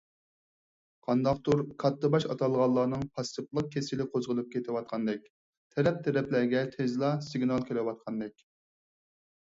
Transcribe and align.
قانداقتۇر 1.09 1.61
كاتتىباش 1.83 2.25
ئاتالغانلارنىڭ 2.35 3.05
پاسسىپلىق 3.19 3.69
كېسىلى 3.77 4.09
قوزغىلىپ 4.15 4.51
كېتىۋاتقاندەك، 4.57 5.31
تەرەپ- 5.77 6.03
تەرەپلەرگە 6.09 6.67
تېزلا 6.77 7.17
سىگنال 7.31 7.71
كېلىۋاتقاندەك. 7.73 8.49